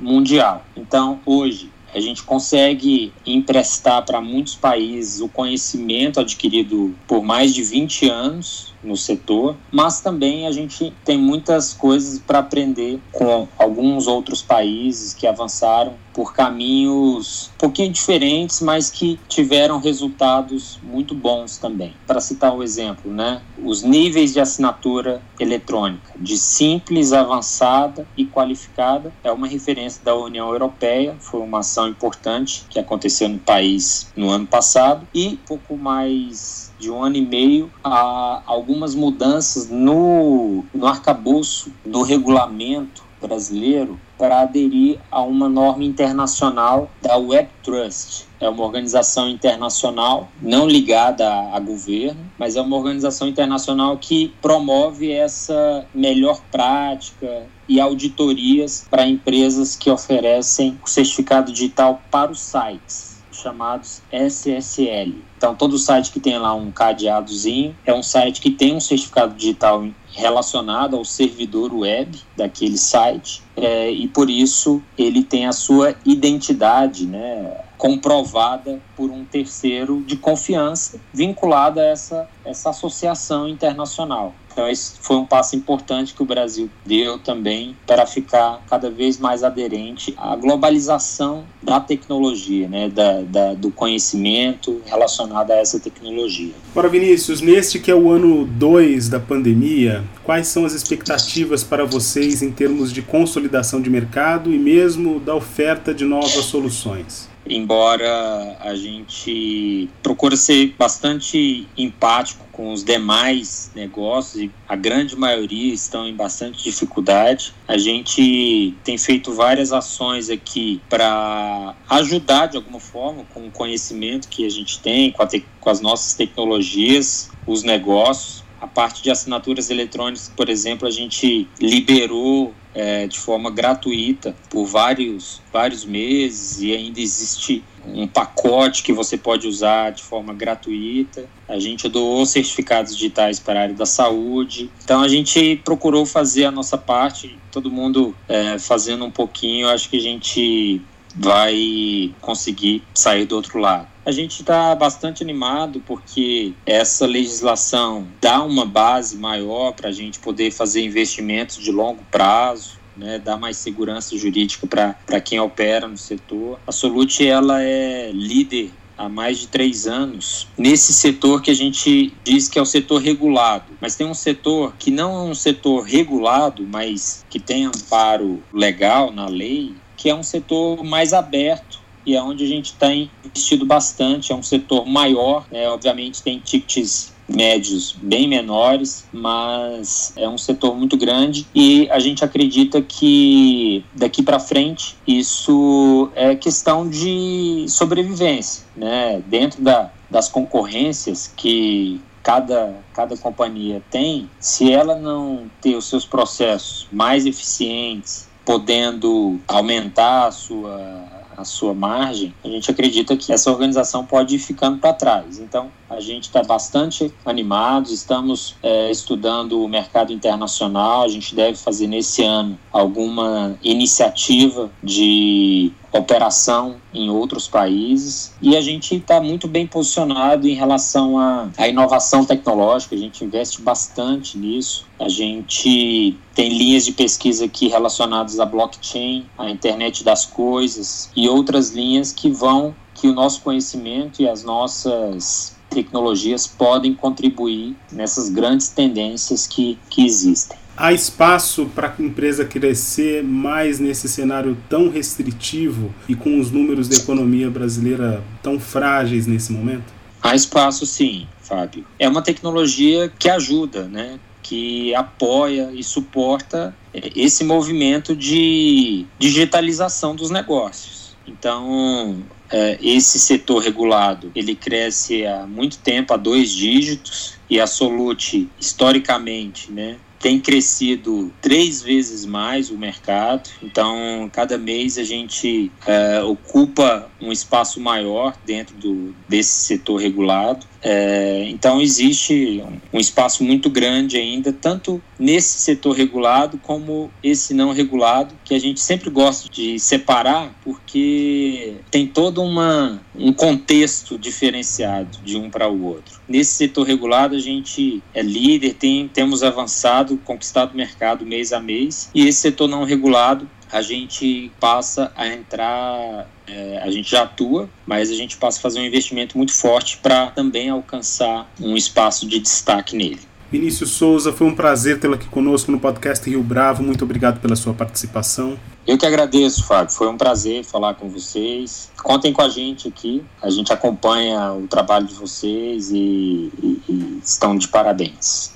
mundial. 0.00 0.66
Então, 0.76 1.20
hoje, 1.24 1.70
a 1.96 2.00
gente 2.00 2.22
consegue 2.22 3.10
emprestar 3.24 4.04
para 4.04 4.20
muitos 4.20 4.54
países 4.54 5.20
o 5.22 5.28
conhecimento 5.28 6.20
adquirido 6.20 6.94
por 7.06 7.22
mais 7.22 7.54
de 7.54 7.62
20 7.62 8.10
anos 8.10 8.74
no 8.84 8.96
setor, 8.96 9.56
mas 9.72 10.00
também 10.00 10.46
a 10.46 10.52
gente 10.52 10.92
tem 11.04 11.16
muitas 11.16 11.72
coisas 11.72 12.18
para 12.18 12.40
aprender 12.40 13.00
com 13.10 13.48
alguns 13.58 14.06
outros 14.06 14.42
países 14.42 15.14
que 15.14 15.26
avançaram 15.26 15.94
por 16.16 16.32
caminhos 16.32 17.50
um 17.56 17.58
pouquinho 17.58 17.92
diferentes, 17.92 18.62
mas 18.62 18.88
que 18.88 19.20
tiveram 19.28 19.78
resultados 19.78 20.78
muito 20.82 21.14
bons 21.14 21.58
também. 21.58 21.92
Para 22.06 22.22
citar 22.22 22.56
um 22.56 22.62
exemplo, 22.62 23.12
né, 23.12 23.42
os 23.62 23.82
níveis 23.82 24.32
de 24.32 24.40
assinatura 24.40 25.20
eletrônica, 25.38 26.14
de 26.18 26.38
simples, 26.38 27.12
avançada 27.12 28.08
e 28.16 28.24
qualificada, 28.24 29.12
é 29.22 29.30
uma 29.30 29.46
referência 29.46 30.02
da 30.02 30.16
União 30.16 30.48
Europeia, 30.48 31.14
foi 31.20 31.40
uma 31.40 31.58
ação 31.58 31.86
importante 31.86 32.64
que 32.70 32.78
aconteceu 32.78 33.28
no 33.28 33.38
país 33.38 34.10
no 34.16 34.30
ano 34.30 34.46
passado 34.46 35.06
e 35.12 35.38
pouco 35.46 35.76
mais 35.76 36.72
de 36.78 36.90
um 36.90 37.02
ano 37.02 37.16
e 37.16 37.26
meio 37.26 37.70
a 37.84 38.42
algumas 38.46 38.94
mudanças 38.94 39.68
no, 39.68 40.64
no 40.72 40.86
arcabouço 40.86 41.70
do 41.84 42.00
regulamento 42.00 43.04
brasileiro 43.20 43.98
para 44.18 44.40
aderir 44.40 44.98
a 45.10 45.22
uma 45.22 45.48
norma 45.48 45.84
internacional 45.84 46.90
da 47.02 47.16
Web 47.16 47.48
Trust. 47.62 48.26
É 48.40 48.48
uma 48.48 48.64
organização 48.64 49.28
internacional 49.28 50.28
não 50.40 50.66
ligada 50.66 51.26
a, 51.26 51.56
a, 51.56 51.60
governo, 51.60 52.20
mas 52.38 52.56
é 52.56 52.60
uma 52.60 52.76
organização 52.76 53.28
internacional 53.28 53.96
que 53.96 54.34
promove 54.42 55.10
essa 55.10 55.86
melhor 55.94 56.40
prática 56.50 57.46
e 57.68 57.80
auditorias 57.80 58.86
para 58.90 59.06
empresas 59.06 59.74
que 59.74 59.90
oferecem 59.90 60.78
o 60.84 60.88
certificado 60.88 61.52
digital 61.52 62.02
para 62.10 62.30
os 62.30 62.40
sites 62.40 63.15
chamados 63.46 64.02
SSL. 64.10 65.22
Então, 65.36 65.54
todo 65.54 65.78
site 65.78 66.10
que 66.10 66.18
tem 66.18 66.36
lá 66.38 66.52
um 66.54 66.72
cadeadozinho 66.72 67.76
é 67.84 67.94
um 67.94 68.02
site 68.02 68.40
que 68.40 68.50
tem 68.50 68.74
um 68.74 68.80
certificado 68.80 69.34
digital 69.34 69.86
relacionado 70.12 70.96
ao 70.96 71.04
servidor 71.04 71.72
web 71.72 72.18
daquele 72.36 72.76
site 72.76 73.42
é, 73.54 73.90
e 73.90 74.08
por 74.08 74.28
isso 74.28 74.82
ele 74.98 75.22
tem 75.22 75.46
a 75.46 75.52
sua 75.52 75.94
identidade, 76.04 77.06
né, 77.06 77.60
comprovada 77.76 78.80
por 78.96 79.10
um 79.10 79.24
terceiro 79.24 80.02
de 80.06 80.16
confiança 80.16 80.98
vinculado 81.12 81.78
a 81.78 81.84
essa, 81.84 82.28
essa 82.44 82.70
associação 82.70 83.46
internacional. 83.46 84.34
Então, 84.56 84.70
esse 84.70 84.94
foi 85.02 85.16
um 85.16 85.26
passo 85.26 85.54
importante 85.54 86.14
que 86.14 86.22
o 86.22 86.24
Brasil 86.24 86.70
deu 86.86 87.18
também 87.18 87.76
para 87.86 88.06
ficar 88.06 88.62
cada 88.66 88.90
vez 88.90 89.18
mais 89.18 89.44
aderente 89.44 90.14
à 90.16 90.34
globalização 90.34 91.44
da 91.62 91.78
tecnologia, 91.78 92.66
né, 92.66 92.88
da, 92.88 93.20
da, 93.20 93.52
do 93.52 93.70
conhecimento 93.70 94.80
relacionado 94.86 95.50
a 95.50 95.56
essa 95.56 95.78
tecnologia. 95.78 96.54
Ora, 96.74 96.88
Vinícius, 96.88 97.42
neste 97.42 97.78
que 97.78 97.90
é 97.90 97.94
o 97.94 98.10
ano 98.10 98.46
2 98.46 99.10
da 99.10 99.20
pandemia, 99.20 100.02
quais 100.24 100.48
são 100.48 100.64
as 100.64 100.72
expectativas 100.72 101.62
para 101.62 101.84
vocês 101.84 102.40
em 102.40 102.50
termos 102.50 102.90
de 102.90 103.02
consolidação 103.02 103.82
de 103.82 103.90
mercado 103.90 104.50
e 104.54 104.58
mesmo 104.58 105.20
da 105.20 105.34
oferta 105.34 105.92
de 105.92 106.06
novas 106.06 106.46
soluções? 106.46 107.28
Embora 107.48 108.56
a 108.60 108.74
gente 108.74 109.88
procura 110.02 110.36
ser 110.36 110.74
bastante 110.78 111.68
empático 111.76 112.46
com 112.52 112.72
os 112.72 112.82
demais 112.82 113.70
negócios 113.74 114.44
e 114.44 114.50
a 114.66 114.74
grande 114.74 115.14
maioria 115.14 115.74
estão 115.74 116.06
em 116.06 116.14
bastante 116.14 116.64
dificuldade. 116.64 117.52
A 117.68 117.76
gente 117.76 118.74
tem 118.82 118.96
feito 118.96 119.32
várias 119.32 119.72
ações 119.72 120.30
aqui 120.30 120.80
para 120.88 121.74
ajudar 121.90 122.46
de 122.46 122.56
alguma 122.56 122.80
forma 122.80 123.24
com 123.34 123.46
o 123.46 123.50
conhecimento 123.50 124.28
que 124.28 124.46
a 124.46 124.50
gente 124.50 124.80
tem, 124.80 125.12
com, 125.12 125.26
com 125.60 125.70
as 125.70 125.80
nossas 125.80 126.14
tecnologias, 126.14 127.30
os 127.46 127.62
negócios. 127.62 128.44
A 128.58 128.66
parte 128.66 129.02
de 129.02 129.10
assinaturas 129.10 129.68
eletrônicas, 129.68 130.32
por 130.34 130.48
exemplo, 130.48 130.88
a 130.88 130.90
gente 130.90 131.46
liberou 131.60 132.54
é, 132.76 133.06
de 133.06 133.18
forma 133.18 133.50
gratuita 133.50 134.36
por 134.50 134.66
vários, 134.66 135.40
vários 135.50 135.86
meses 135.86 136.60
e 136.60 136.74
ainda 136.74 137.00
existe 137.00 137.64
um 137.86 138.06
pacote 138.06 138.82
que 138.82 138.92
você 138.92 139.16
pode 139.16 139.48
usar 139.48 139.90
de 139.90 140.02
forma 140.02 140.34
gratuita. 140.34 141.26
A 141.48 141.58
gente 141.58 141.88
doou 141.88 142.26
certificados 142.26 142.94
digitais 142.94 143.40
para 143.40 143.60
a 143.60 143.62
área 143.62 143.74
da 143.74 143.86
saúde. 143.86 144.70
Então 144.84 145.00
a 145.00 145.08
gente 145.08 145.56
procurou 145.64 146.04
fazer 146.04 146.44
a 146.44 146.50
nossa 146.50 146.76
parte, 146.76 147.38
todo 147.50 147.70
mundo 147.70 148.14
é, 148.28 148.58
fazendo 148.58 149.06
um 149.06 149.10
pouquinho. 149.10 149.68
Acho 149.68 149.88
que 149.88 149.96
a 149.96 150.02
gente 150.02 150.82
vai 151.14 152.12
conseguir 152.20 152.82
sair 152.92 153.24
do 153.24 153.36
outro 153.36 153.58
lado. 153.58 153.95
A 154.06 154.12
gente 154.12 154.42
está 154.42 154.72
bastante 154.76 155.20
animado 155.24 155.82
porque 155.84 156.52
essa 156.64 157.04
legislação 157.04 158.06
dá 158.20 158.40
uma 158.40 158.64
base 158.64 159.16
maior 159.16 159.72
para 159.72 159.88
a 159.88 159.92
gente 159.92 160.20
poder 160.20 160.52
fazer 160.52 160.84
investimentos 160.84 161.56
de 161.56 161.72
longo 161.72 162.04
prazo. 162.08 162.78
Né, 162.96 163.18
dá 163.18 163.36
mais 163.36 163.58
segurança 163.58 164.16
jurídica 164.16 164.66
para 164.66 165.20
quem 165.20 165.40
opera 165.40 165.88
no 165.88 165.98
setor. 165.98 166.58
A 166.66 166.72
Solute 166.72 167.26
ela 167.26 167.60
é 167.60 168.10
líder 168.10 168.70
há 168.96 169.08
mais 169.08 169.38
de 169.38 169.48
três 169.48 169.86
anos 169.86 170.46
nesse 170.56 170.94
setor 170.94 171.42
que 171.42 171.50
a 171.50 171.54
gente 171.54 172.14
diz 172.24 172.48
que 172.48 172.58
é 172.58 172.62
o 172.62 172.64
setor 172.64 173.02
regulado. 173.02 173.64
Mas 173.80 173.96
tem 173.96 174.06
um 174.06 174.14
setor 174.14 174.72
que 174.78 174.90
não 174.90 175.14
é 175.14 175.30
um 175.30 175.34
setor 175.34 175.82
regulado, 175.82 176.66
mas 176.66 177.26
que 177.28 177.40
tem 177.40 177.66
amparo 177.66 178.42
legal 178.52 179.10
na 179.10 179.26
lei, 179.26 179.74
que 179.96 180.08
é 180.08 180.14
um 180.14 180.22
setor 180.22 180.82
mais 180.84 181.12
aberto 181.12 181.75
e 182.06 182.14
é 182.14 182.22
onde 182.22 182.44
a 182.44 182.46
gente 182.46 182.72
tem 182.74 183.10
investido 183.24 183.66
bastante. 183.66 184.32
É 184.32 184.34
um 184.34 184.42
setor 184.42 184.86
maior, 184.86 185.46
né? 185.50 185.68
obviamente 185.68 186.22
tem 186.22 186.38
tickets 186.38 187.14
médios 187.28 187.92
bem 188.00 188.28
menores, 188.28 189.04
mas 189.12 190.12
é 190.16 190.28
um 190.28 190.38
setor 190.38 190.76
muito 190.76 190.96
grande 190.96 191.46
e 191.54 191.88
a 191.90 191.98
gente 191.98 192.24
acredita 192.24 192.80
que 192.80 193.84
daqui 193.94 194.22
para 194.22 194.38
frente 194.38 194.96
isso 195.06 196.08
é 196.14 196.36
questão 196.36 196.88
de 196.88 197.66
sobrevivência, 197.68 198.64
né? 198.76 199.20
Dentro 199.26 199.60
da, 199.60 199.90
das 200.08 200.28
concorrências 200.28 201.32
que 201.36 202.00
cada, 202.22 202.74
cada 202.94 203.16
companhia 203.16 203.82
tem, 203.90 204.30
se 204.38 204.72
ela 204.72 204.96
não 204.96 205.50
ter 205.60 205.74
os 205.76 205.88
seus 205.88 206.04
processos 206.04 206.86
mais 206.92 207.26
eficientes, 207.26 208.28
podendo 208.44 209.40
aumentar 209.48 210.26
a 210.26 210.30
sua 210.30 211.15
a 211.36 211.44
sua 211.44 211.74
margem, 211.74 212.34
a 212.44 212.48
gente 212.48 212.70
acredita 212.70 213.16
que 213.16 213.32
essa 213.32 213.50
organização 213.50 214.04
pode 214.04 214.36
ir 214.36 214.38
ficando 214.38 214.78
para 214.78 214.92
trás. 214.92 215.38
Então, 215.38 215.70
a 215.88 216.00
gente 216.00 216.24
está 216.24 216.42
bastante 216.42 217.12
animados, 217.24 217.92
estamos 217.92 218.56
é, 218.62 218.90
estudando 218.90 219.62
o 219.62 219.68
mercado 219.68 220.12
internacional, 220.12 221.02
a 221.02 221.08
gente 221.08 221.34
deve 221.34 221.56
fazer 221.56 221.86
nesse 221.86 222.22
ano 222.24 222.58
alguma 222.72 223.56
iniciativa 223.62 224.70
de 224.82 225.72
operação 225.98 226.76
em 226.92 227.10
outros 227.10 227.48
países 227.48 228.32
e 228.40 228.56
a 228.56 228.60
gente 228.60 228.96
está 228.96 229.20
muito 229.20 229.46
bem 229.48 229.66
posicionado 229.66 230.48
em 230.48 230.54
relação 230.54 231.18
à, 231.18 231.48
à 231.56 231.68
inovação 231.68 232.24
tecnológica, 232.24 232.94
a 232.94 232.98
gente 232.98 233.24
investe 233.24 233.60
bastante 233.60 234.38
nisso. 234.38 234.86
A 234.98 235.08
gente 235.08 236.16
tem 236.34 236.48
linhas 236.48 236.84
de 236.84 236.92
pesquisa 236.92 237.44
aqui 237.44 237.68
relacionadas 237.68 238.40
à 238.40 238.46
blockchain, 238.46 239.26
à 239.36 239.50
internet 239.50 240.02
das 240.02 240.24
coisas 240.24 241.10
e 241.14 241.28
outras 241.28 241.70
linhas 241.70 242.12
que 242.12 242.30
vão 242.30 242.74
que 242.94 243.08
o 243.08 243.12
nosso 243.12 243.42
conhecimento 243.42 244.22
e 244.22 244.28
as 244.28 244.42
nossas 244.42 245.54
tecnologias 245.68 246.46
podem 246.46 246.94
contribuir 246.94 247.76
nessas 247.92 248.30
grandes 248.30 248.70
tendências 248.70 249.46
que, 249.46 249.78
que 249.90 250.04
existem. 250.04 250.58
Há 250.76 250.92
espaço 250.92 251.66
para 251.74 251.88
a 251.88 252.02
empresa 252.02 252.44
crescer 252.44 253.24
mais 253.24 253.80
nesse 253.80 254.08
cenário 254.08 254.56
tão 254.68 254.90
restritivo 254.90 255.94
e 256.06 256.14
com 256.14 256.38
os 256.38 256.50
números 256.50 256.86
da 256.86 256.96
economia 256.96 257.48
brasileira 257.48 258.22
tão 258.42 258.60
frágeis 258.60 259.26
nesse 259.26 259.52
momento? 259.52 259.94
Há 260.22 260.34
espaço 260.34 260.84
sim, 260.84 261.26
Fábio. 261.40 261.86
É 261.98 262.06
uma 262.06 262.20
tecnologia 262.20 263.10
que 263.18 263.28
ajuda, 263.30 263.84
né? 263.88 264.18
que 264.42 264.94
apoia 264.94 265.72
e 265.72 265.82
suporta 265.82 266.76
é, 266.94 267.10
esse 267.16 267.42
movimento 267.42 268.14
de 268.14 269.04
digitalização 269.18 270.14
dos 270.14 270.30
negócios. 270.30 271.16
Então, 271.26 272.22
é, 272.48 272.78
esse 272.80 273.18
setor 273.18 273.60
regulado 273.60 274.30
ele 274.36 274.54
cresce 274.54 275.26
há 275.26 275.44
muito 275.46 275.78
tempo, 275.78 276.14
há 276.14 276.16
dois 276.16 276.52
dígitos, 276.52 277.34
e 277.50 277.58
a 277.58 277.66
Solute, 277.66 278.48
historicamente, 278.60 279.72
né, 279.72 279.96
tem 280.20 280.40
crescido 280.40 281.32
três 281.40 281.82
vezes 281.82 282.24
mais 282.24 282.70
o 282.70 282.76
mercado, 282.76 283.48
então 283.62 284.28
cada 284.32 284.58
mês 284.58 284.98
a 284.98 285.04
gente 285.04 285.70
é, 285.86 286.22
ocupa 286.22 287.08
um 287.20 287.32
espaço 287.32 287.80
maior 287.80 288.36
dentro 288.44 288.76
do, 288.76 289.14
desse 289.28 289.66
setor 289.66 289.96
regulado. 289.96 290.66
É, 290.82 291.46
então 291.48 291.80
existe 291.80 292.62
um 292.92 293.00
espaço 293.00 293.42
muito 293.42 293.68
grande 293.68 294.16
ainda, 294.16 294.52
tanto 294.52 295.02
nesse 295.18 295.58
setor 295.58 295.96
regulado 295.96 296.58
como 296.58 297.10
esse 297.22 297.52
não 297.54 297.72
regulado, 297.72 298.34
que 298.44 298.54
a 298.54 298.58
gente 298.58 298.80
sempre 298.80 299.10
gosta 299.10 299.48
de 299.48 299.80
separar, 299.80 300.54
porque 300.62 301.74
tem 301.90 302.06
todo 302.06 302.40
uma, 302.42 303.00
um 303.14 303.32
contexto 303.32 304.16
diferenciado 304.16 305.18
de 305.24 305.36
um 305.36 305.50
para 305.50 305.68
o 305.68 305.82
outro. 305.84 306.20
Nesse 306.28 306.52
setor 306.52 306.86
regulado, 306.86 307.34
a 307.34 307.40
gente 307.40 308.02
é 308.14 308.22
líder, 308.22 308.74
tem, 308.74 309.08
temos 309.08 309.42
avançado, 309.42 310.05
conquistado 310.18 310.76
mercado 310.76 311.24
mês 311.24 311.52
a 311.52 311.60
mês, 311.60 312.10
e 312.14 312.26
esse 312.26 312.40
setor 312.40 312.68
não 312.68 312.84
regulado, 312.84 313.48
a 313.72 313.82
gente 313.82 314.52
passa 314.60 315.10
a 315.16 315.26
entrar, 315.26 316.28
é, 316.46 316.80
a 316.82 316.90
gente 316.90 317.10
já 317.10 317.22
atua, 317.22 317.68
mas 317.86 318.10
a 318.10 318.14
gente 318.14 318.36
passa 318.36 318.58
a 318.58 318.62
fazer 318.62 318.80
um 318.80 318.84
investimento 318.84 319.36
muito 319.36 319.52
forte 319.52 319.96
para 319.98 320.28
também 320.28 320.70
alcançar 320.70 321.50
um 321.60 321.76
espaço 321.76 322.28
de 322.28 322.38
destaque 322.38 322.96
nele. 322.96 323.20
Vinícius 323.50 323.90
Souza, 323.90 324.32
foi 324.32 324.46
um 324.46 324.54
prazer 324.54 324.98
tê-lo 324.98 325.14
aqui 325.14 325.28
conosco 325.28 325.70
no 325.70 325.78
podcast 325.78 326.28
Rio 326.28 326.42
Bravo. 326.42 326.82
Muito 326.82 327.04
obrigado 327.04 327.40
pela 327.40 327.54
sua 327.54 327.72
participação. 327.72 328.58
Eu 328.84 328.98
que 328.98 329.06
agradeço, 329.06 329.64
Fábio. 329.64 329.94
Foi 329.94 330.08
um 330.08 330.16
prazer 330.16 330.64
falar 330.64 330.94
com 330.94 331.08
vocês. 331.08 331.90
Contem 332.02 332.32
com 332.32 332.42
a 332.42 332.48
gente 332.48 332.88
aqui. 332.88 333.24
A 333.40 333.48
gente 333.48 333.72
acompanha 333.72 334.52
o 334.52 334.66
trabalho 334.66 335.06
de 335.06 335.14
vocês 335.14 335.90
e, 335.90 336.50
e, 336.60 336.82
e 336.88 337.20
estão 337.24 337.56
de 337.56 337.68
parabéns. 337.68 338.55